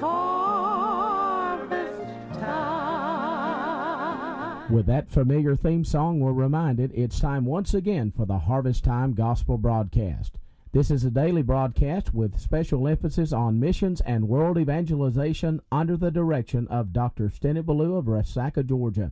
[0.00, 2.00] harvest
[2.38, 4.72] time.
[4.72, 9.12] With that familiar theme song, we're reminded it's time once again for the Harvest Time
[9.14, 10.38] Gospel broadcast.
[10.72, 16.12] This is a daily broadcast with special emphasis on missions and world evangelization under the
[16.12, 17.28] direction of Dr.
[17.28, 19.10] Stennett Ballou of Resaca, Georgia.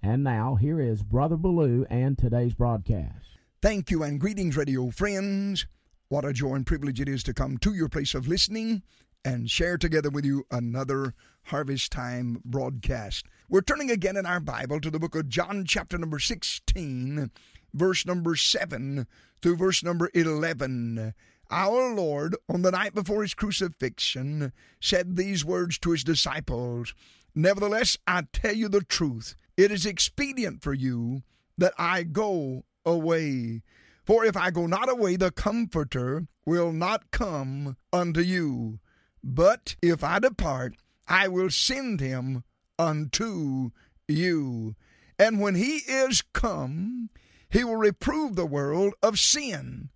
[0.00, 3.38] And now, here is Brother Ballou and today's broadcast.
[3.60, 5.66] Thank you and greetings, radio friends.
[6.08, 8.82] What a joy and privilege it is to come to your place of listening
[9.24, 13.26] and share together with you another Harvest Time broadcast.
[13.48, 17.30] We're turning again in our Bible to the book of John, chapter number 16,
[17.74, 19.06] verse number 7
[19.40, 21.14] through verse number 11.
[21.50, 26.94] Our Lord, on the night before his crucifixion, said these words to his disciples
[27.34, 29.36] Nevertheless, I tell you the truth.
[29.56, 31.22] It is expedient for you
[31.58, 33.62] that I go away.
[34.04, 38.80] For if I go not away, the Comforter will not come unto you.
[39.22, 40.74] But if I depart,
[41.06, 42.44] I will send him
[42.78, 43.70] unto
[44.08, 44.74] you.
[45.18, 47.10] And when he is come,
[47.48, 49.90] he will reprove the world of sin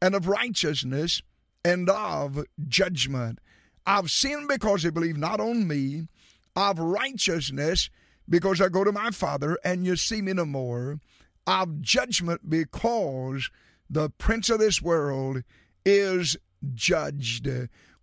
[0.00, 1.22] and of righteousness
[1.64, 3.38] and of judgment.
[3.86, 6.08] Of sin because they believe not on me,
[6.56, 7.90] of righteousness
[8.28, 11.00] because I go to my Father and you see me no more,
[11.46, 13.50] of judgment because
[13.90, 15.42] the prince of this world
[15.84, 16.36] is
[16.74, 17.48] judged.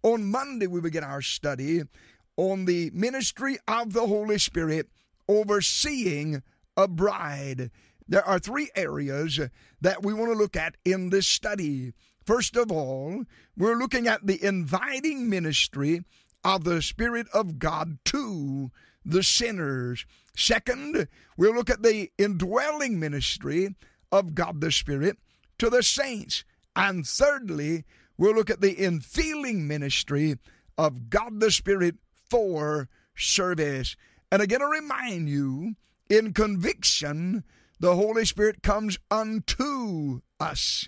[0.02, 1.82] On Monday, we begin our study
[2.38, 4.88] on the ministry of the Holy Spirit
[5.28, 6.42] overseeing
[6.78, 7.70] a bride.
[8.08, 9.40] There are three areas
[9.82, 11.94] that we want to look at in this study.
[12.26, 13.26] First of all,
[13.58, 16.06] we're looking at the inviting ministry
[16.46, 18.72] of the Spirit of God to
[19.04, 20.06] the sinners.
[20.34, 23.76] Second, we'll look at the indwelling ministry
[24.14, 25.18] of God the Spirit
[25.58, 26.46] to the saints.
[26.74, 27.84] And thirdly,
[28.20, 30.38] we'll look at the infilling ministry
[30.78, 31.96] of God the Spirit
[32.30, 33.96] for service.
[34.32, 35.76] And again, I remind you,
[36.10, 37.44] in conviction,
[37.80, 40.88] the Holy Spirit comes unto us.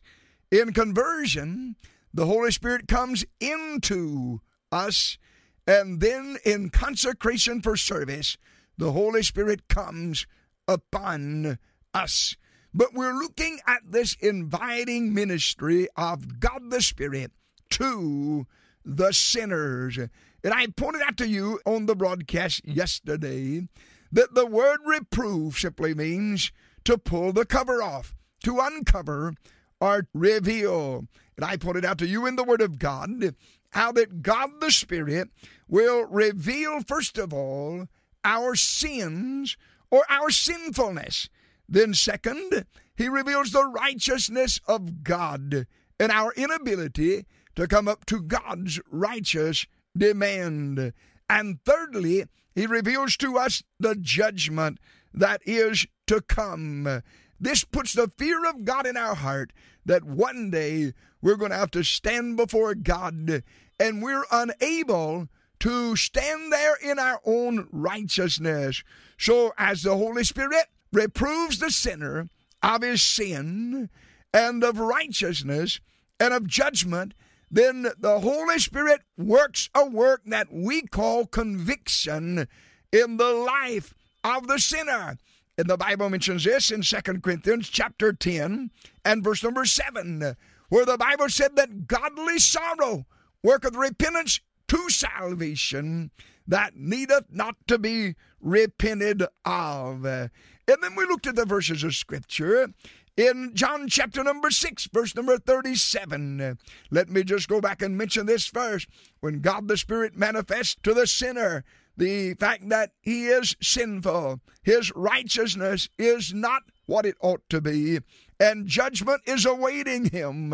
[0.52, 1.78] In conversion,
[2.14, 4.42] the Holy Spirit comes into
[4.72, 5.18] us.
[5.66, 8.38] And then in consecration for service,
[8.78, 10.28] the Holy Spirit comes
[10.68, 11.58] upon
[11.94, 12.36] us.
[12.74, 17.32] But we're looking at this inviting ministry of God the Spirit
[17.72, 18.48] to
[18.86, 19.98] the sinners.
[19.98, 23.68] And I pointed out to you on the broadcast yesterday
[24.12, 26.52] that the word reprove simply means
[26.86, 29.34] to pull the cover off, to uncover
[29.80, 31.08] or reveal.
[31.36, 33.36] And I pointed out to you in the Word of God
[33.72, 35.30] how that God the Spirit
[35.68, 37.88] will reveal, first of all,
[38.24, 39.58] our sins
[39.90, 41.30] or our sinfulness.
[41.72, 42.66] Then, second,
[42.98, 45.66] he reveals the righteousness of God
[45.98, 49.66] and our inability to come up to God's righteous
[49.98, 50.92] demand.
[51.30, 54.80] And thirdly, he reveals to us the judgment
[55.14, 57.02] that is to come.
[57.40, 59.54] This puts the fear of God in our heart
[59.86, 63.44] that one day we're going to have to stand before God
[63.80, 68.84] and we're unable to stand there in our own righteousness.
[69.18, 72.30] So, as the Holy Spirit reproves the sinner
[72.62, 73.90] of his sin
[74.34, 75.80] and of righteousness
[76.20, 77.14] and of judgment,
[77.50, 82.48] then the Holy Spirit works a work that we call conviction
[82.92, 83.94] in the life
[84.24, 85.18] of the sinner.
[85.58, 88.72] And the Bible mentions this in 2 Corinthians chapter 10
[89.04, 90.36] and verse number 7,
[90.70, 93.06] where the Bible said that godly sorrow
[93.44, 96.12] worketh repentance to salvation
[96.48, 100.30] that needeth not to be repented of.
[100.72, 102.70] And then we looked at the verses of Scripture
[103.18, 106.58] in John chapter number 6, verse number 37.
[106.90, 108.88] Let me just go back and mention this verse.
[109.20, 111.66] When God the Spirit manifests to the sinner
[111.98, 118.00] the fact that he is sinful, his righteousness is not what it ought to be,
[118.40, 120.52] and judgment is awaiting him,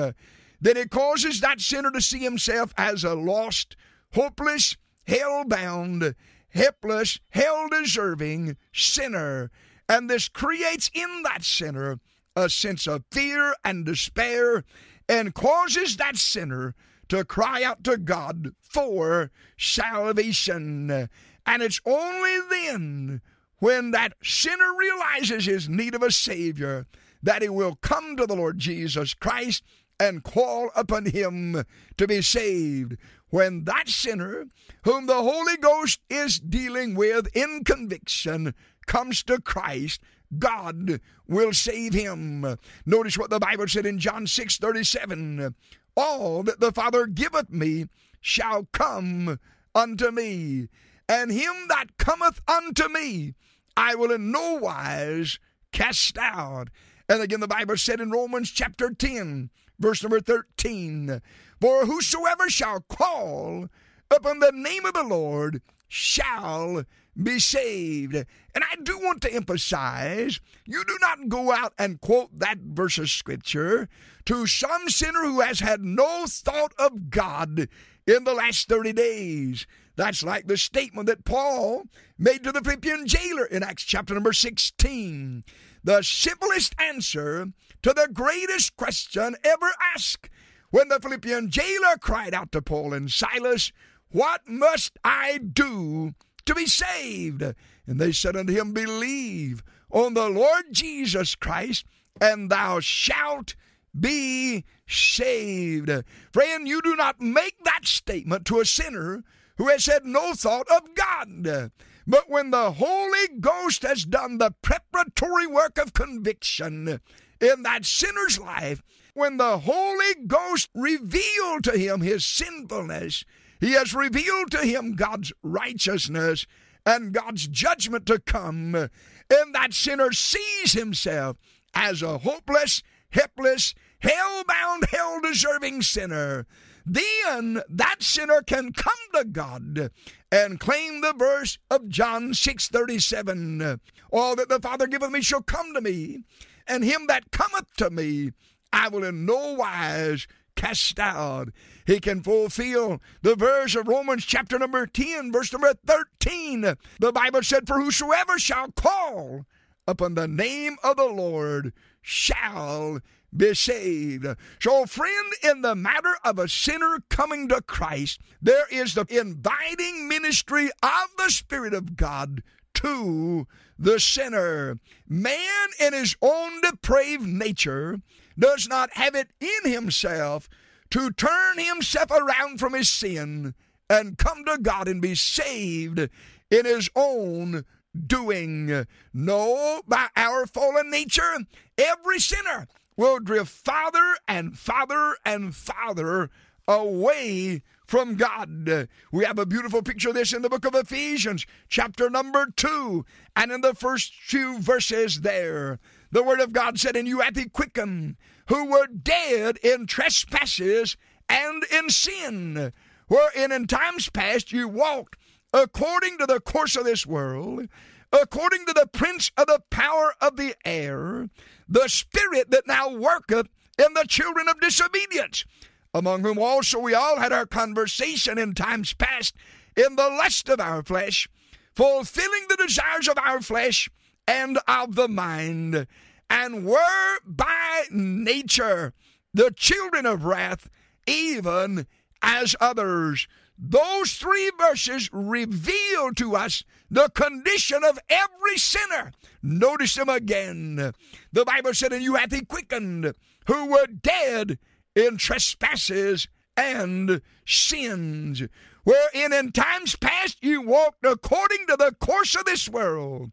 [0.60, 3.76] then it causes that sinner to see himself as a lost,
[4.14, 6.16] hopeless, hell bound,
[6.50, 9.52] helpless, hell deserving sinner.
[9.90, 12.00] And this creates in that sinner
[12.36, 14.64] a sense of fear and despair
[15.10, 16.76] and causes that sinner
[17.10, 21.10] to cry out to God for salvation.
[21.46, 23.22] And it's only then
[23.60, 26.86] when that sinner realizes his need of a Savior
[27.24, 29.64] that he will come to the Lord Jesus Christ
[30.00, 31.64] and call upon him
[31.98, 32.98] to be saved.
[33.30, 34.46] When that sinner,
[34.84, 38.54] whom the Holy Ghost is dealing with in conviction,
[38.88, 40.02] comes to Christ,
[40.38, 42.58] God will save him.
[42.86, 45.56] Notice what the Bible said in John 6 37
[45.96, 47.86] All that the Father giveth me
[48.20, 49.40] shall come
[49.76, 50.70] unto me,
[51.08, 53.36] and him that cometh unto me,
[53.76, 55.40] I will in no wise
[55.72, 56.70] cast out.
[57.08, 59.50] And again, the Bible said in Romans chapter 10,
[59.80, 61.22] verse number 13,
[61.62, 63.70] For whosoever shall call
[64.12, 66.84] upon the name of the Lord shall
[67.22, 68.16] be saved.
[68.16, 72.98] And I do want to emphasize you do not go out and quote that verse
[72.98, 73.90] of Scripture
[74.26, 77.70] to some sinner who has had no thought of God
[78.06, 79.68] in the last 30 days.
[79.96, 81.86] That's like the statement that Paul
[82.20, 85.44] made to the Philippian jailer in Acts chapter number 16.
[85.84, 87.48] The simplest answer
[87.82, 90.30] to the greatest question ever asked
[90.70, 93.72] when the Philippian jailer cried out to Paul and Silas,
[94.12, 96.16] What must I do
[96.46, 97.42] to be saved?
[97.42, 101.86] And they said unto him, Believe on the Lord Jesus Christ,
[102.20, 103.56] and thou shalt
[103.98, 105.92] be saved.
[106.32, 109.24] Friend, you do not make that statement to a sinner
[109.58, 111.72] who has had no thought of God.
[112.06, 117.00] But when the Holy Ghost has done the preparatory work of conviction
[117.42, 118.82] in that sinner's life,
[119.14, 123.26] when the Holy Ghost revealed to him his sinfulness,
[123.60, 126.46] he has revealed to him God's righteousness
[126.86, 131.38] and God's judgment to come, and that sinner sees himself
[131.74, 136.46] as a hopeless, helpless, hell bound, hell deserving sinner,
[136.86, 139.92] then that sinner can come to God
[140.32, 143.80] and claim the verse of John 6 37.
[144.12, 146.24] All that the Father giveth me shall come to me,
[146.66, 148.32] and him that cometh to me
[148.72, 150.28] I will in no wise
[150.58, 151.50] cast out.
[151.86, 156.76] He can fulfill the verse of Romans chapter number 10, verse number 13.
[157.00, 159.46] The Bible said, For whosoever shall call
[159.88, 161.72] upon the name of the Lord
[162.02, 163.00] shall
[163.36, 164.26] be saved.
[164.60, 170.08] So, friend, in the matter of a sinner coming to Christ, there is the inviting
[170.08, 172.42] ministry of the Spirit of God
[172.76, 174.80] to the sinner.
[175.08, 178.00] Man, in his own depraved nature,
[178.38, 180.50] does not have it in himself
[180.92, 183.54] to turn himself around from his sin
[183.90, 186.10] and come to God and be saved
[186.50, 187.66] in his own
[188.06, 188.86] doing.
[189.14, 191.40] No, by our fallen nature,
[191.78, 196.30] every sinner will drift farther and farther and farther
[196.68, 198.90] away from God.
[199.12, 203.06] We have a beautiful picture of this in the book of Ephesians, chapter number 2,
[203.36, 205.80] and in the first few verses there.
[206.12, 208.16] The Word of God said, And you hath he quickened,
[208.48, 210.98] who were dead in trespasses
[211.30, 212.72] and in sin,
[213.08, 215.18] wherein in times past you walked
[215.54, 217.68] according to the course of this world,
[218.12, 221.30] according to the prince of the power of the air,
[221.68, 225.46] the spirit that now worketh in the children of disobedience,
[225.94, 229.36] among whom also we all had our conversation in times past
[229.76, 231.30] in the lust of our flesh,
[231.76, 233.90] fulfilling the desires of our flesh
[234.28, 235.88] and of the mind,
[236.30, 238.94] and were by nature
[239.34, 240.70] the children of wrath,
[241.06, 241.88] even
[242.22, 243.28] as others.
[243.58, 249.12] Those three verses reveal to us the condition of every sinner.
[249.42, 250.94] Notice them again.
[251.32, 253.14] The Bible said, And you hath he quickened,
[253.48, 254.60] who were dead
[254.96, 258.44] in trespasses and sins,
[258.84, 263.32] wherein in times past you walked according to the course of this world,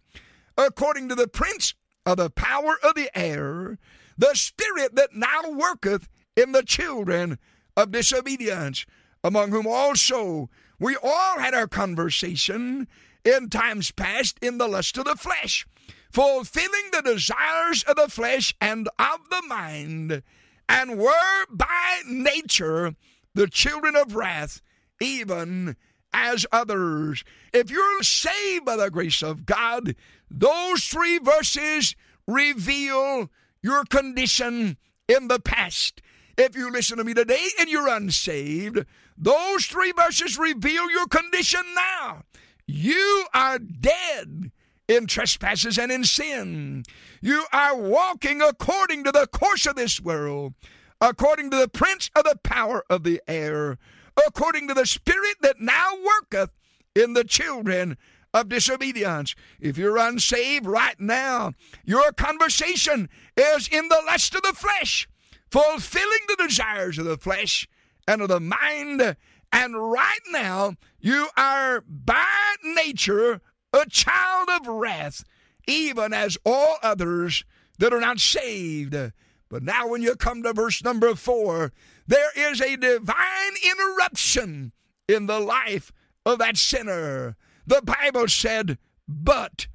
[0.57, 1.75] according to the prince
[2.07, 3.79] of the power of the air,
[4.17, 7.39] the spirit that now worketh in the children
[7.77, 8.87] of disobedience
[9.23, 12.87] among whom also we all had our conversation
[13.25, 15.67] in times past in the lust of the flesh,
[16.13, 20.23] fulfilling the desires of the flesh and of the mind,
[20.69, 22.95] and were by nature
[23.35, 24.61] the children of wrath,
[25.01, 25.77] even
[26.13, 27.25] as others.
[27.53, 29.97] If you're saved by the grace of God,
[30.39, 31.95] those three verses
[32.27, 33.31] reveal
[33.63, 34.77] your condition
[35.09, 36.01] in the past.
[36.37, 38.85] If you listen to me today and you're unsaved,
[39.17, 42.23] those three verses reveal your condition now.
[42.67, 44.51] You are dead
[44.89, 46.85] in trespasses and in sin.
[47.21, 50.55] You are walking according to the course of this world,
[51.01, 53.79] according to the prince of the power of the air,
[54.27, 56.51] according to the spirit that now worketh
[56.95, 57.97] in the children
[58.35, 59.37] of disobedience.
[59.61, 61.53] If you're unsaved right now,
[61.85, 65.09] your conversation is in the lust of the flesh,
[65.51, 67.69] fulfilling the desires of the flesh
[68.09, 69.17] and of the mind.
[69.53, 73.41] And right now, you are by nature
[73.73, 75.25] a child of wrath,
[75.69, 77.45] even as all others
[77.79, 78.97] that are not saved.
[79.49, 81.73] But now, when you come to verse number four,
[82.07, 84.73] there is a divine interruption
[85.09, 85.93] in the life
[86.27, 87.37] of that sinner.
[87.67, 88.79] The Bible said,
[89.09, 89.67] but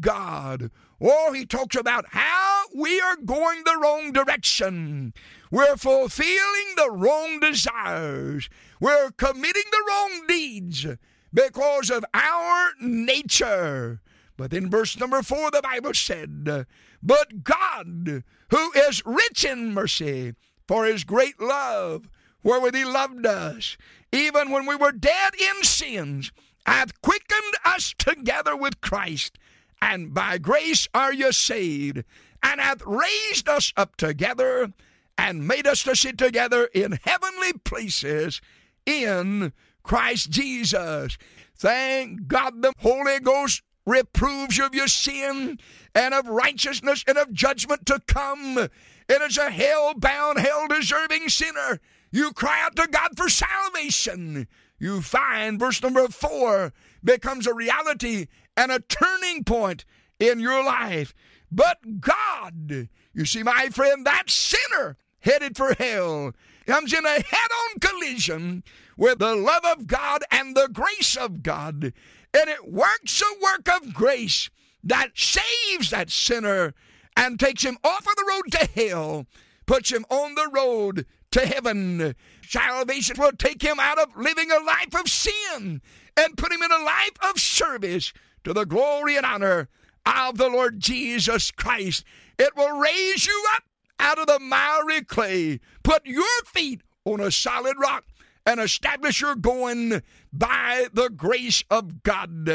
[0.00, 0.70] God.
[0.98, 5.12] Or he talks about how we are going the wrong direction.
[5.50, 8.48] We're fulfilling the wrong desires.
[8.80, 10.86] We're committing the wrong deeds
[11.34, 14.00] because of our nature.
[14.36, 16.66] But in verse number four, the Bible said,
[17.02, 20.34] But God, who is rich in mercy,
[20.68, 22.08] for his great love,
[22.42, 23.76] wherewith he loved us,
[24.12, 26.32] even when we were dead in sins,
[26.66, 29.38] hath quickened us together with Christ,
[29.80, 32.04] and by grace are ye saved,
[32.42, 34.72] and hath raised us up together,
[35.18, 38.40] and made us to sit together in heavenly places
[38.86, 39.52] in
[39.82, 41.18] Christ Jesus.
[41.56, 45.58] Thank God the Holy Ghost reproves you of your sin
[45.94, 48.58] and of righteousness and of judgment to come.
[48.58, 54.46] And as a hell bound, hell deserving sinner, you cry out to God for salvation.
[54.82, 56.72] You find verse number four
[57.04, 59.84] becomes a reality and a turning point
[60.18, 61.14] in your life.
[61.52, 66.32] But God, you see, my friend, that sinner headed for hell
[66.66, 68.64] comes in a head on collision
[68.96, 71.92] with the love of God and the grace of God.
[72.34, 74.50] And it works a work of grace
[74.82, 76.74] that saves that sinner
[77.16, 79.26] and takes him off of the road to hell,
[79.64, 82.16] puts him on the road to heaven.
[82.52, 85.80] Salvation will take him out of living a life of sin
[86.18, 88.12] and put him in a life of service
[88.44, 89.70] to the glory and honor
[90.04, 92.04] of the Lord Jesus Christ.
[92.38, 93.62] It will raise you up
[93.98, 98.04] out of the miry clay, put your feet on a solid rock,
[98.44, 102.48] and establish your going by the grace of God.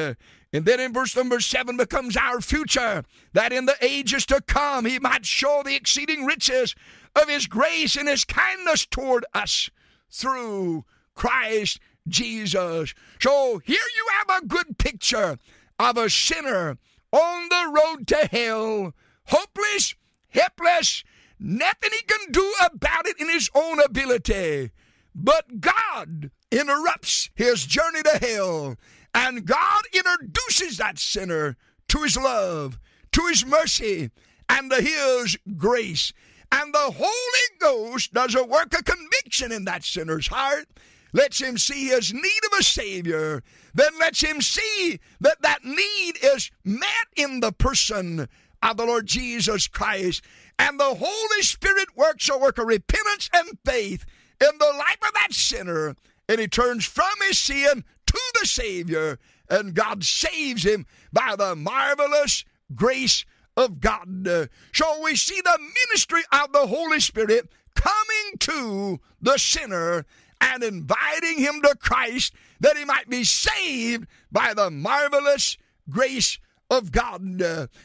[0.54, 4.86] And then in verse number seven becomes our future, that in the ages to come
[4.86, 6.75] he might show the exceeding riches
[7.16, 9.72] of his grace and his kindness toward us
[10.10, 10.86] through
[11.16, 12.94] Christ Jesus.
[13.20, 15.38] So here you have a good picture
[15.80, 16.78] of a sinner
[17.12, 18.94] on the road to hell,
[19.26, 19.96] hopeless,
[20.30, 21.04] helpless,
[21.40, 24.72] nothing he can do about it in his own ability.
[25.14, 28.76] But God interrupts his journey to hell,
[29.14, 31.58] and God introduces that sinner
[31.90, 32.80] to his love,
[33.14, 34.12] to his mercy,
[34.50, 36.14] and to his grace.
[36.51, 40.68] And the Holy Ghost does a work of conviction in that sinner's heart,
[41.13, 46.18] lets him see his need of a Savior, then lets him see that that need
[46.24, 48.27] is met in the person
[48.62, 50.24] of the Lord Jesus Christ.
[50.60, 54.06] And the Holy Spirit works a work of repentance and faith
[54.42, 55.96] in the life of that sinner,
[56.30, 61.56] and he turns from his sin to the Savior, and God saves him by the
[61.56, 63.25] marvelous grace
[63.58, 64.50] of God.
[64.72, 70.06] So we see the ministry of the Holy Spirit coming to the sinner
[70.40, 75.58] and inviting him to Christ that he might be saved by the marvelous
[75.90, 77.40] grace of God.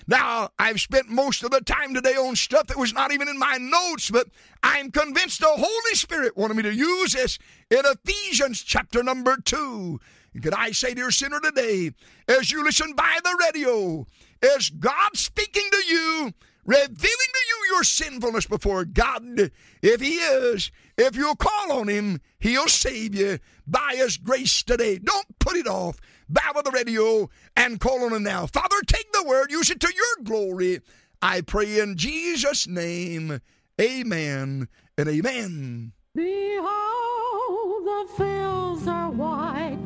[0.07, 3.39] Now, I've spent most of the time today on stuff that was not even in
[3.39, 4.27] my notes, but
[4.63, 7.39] I'm convinced the Holy Spirit wanted me to use this
[7.71, 10.01] in Ephesians chapter number 2.
[10.43, 11.93] Could I say to your sinner today,
[12.27, 14.07] as you listen by the radio,
[14.43, 16.33] is God speaking to you,
[16.65, 19.51] revealing to you your sinfulness before God?
[19.83, 24.99] If He is, if you'll call on Him, He'll save you by His grace today.
[24.99, 26.01] Don't put it off
[26.33, 28.47] bow to the radio and call on him now.
[28.47, 30.81] Father, take the word, use it to your glory.
[31.21, 33.41] I pray in Jesus' name.
[33.81, 34.69] Amen
[34.99, 35.93] and amen.
[36.15, 39.79] Behold, the fields are white.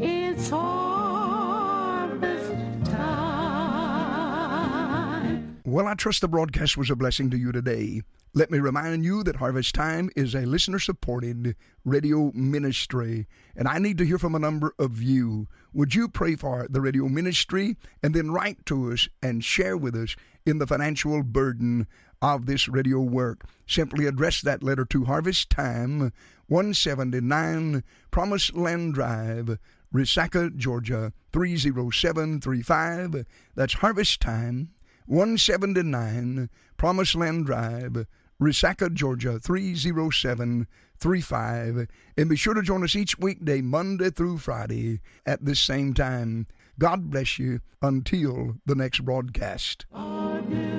[0.00, 0.87] It's harvest
[5.78, 8.02] Well, I trust the broadcast was a blessing to you today.
[8.34, 11.54] Let me remind you that Harvest Time is a listener supported
[11.84, 15.46] radio ministry, and I need to hear from a number of you.
[15.72, 19.94] Would you pray for the radio ministry and then write to us and share with
[19.94, 21.86] us in the financial burden
[22.20, 23.44] of this radio work?
[23.68, 26.12] Simply address that letter to Harvest Time,
[26.48, 29.58] 179 Promised Land Drive,
[29.94, 33.24] Resaca, Georgia 30735.
[33.54, 34.70] That's Harvest Time.
[35.08, 38.04] 179 Promised Land Drive,
[38.40, 41.88] Resaca, Georgia 30735.
[42.16, 46.46] And be sure to join us each weekday, Monday through Friday, at this same time.
[46.78, 49.86] God bless you until the next broadcast.
[49.94, 50.77] Amen.